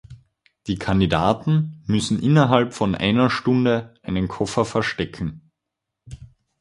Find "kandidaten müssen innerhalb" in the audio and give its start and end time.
0.79-2.73